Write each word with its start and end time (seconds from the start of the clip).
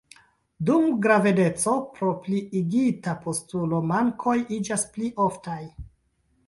Dum 0.69 0.87
gravedeco, 1.03 1.75
pro 1.99 2.09
pliigita 2.23 3.15
postulo, 3.27 3.83
mankoj 3.93 4.39
iĝas 4.61 4.89
pli 4.97 5.13
oftaj. 5.29 5.63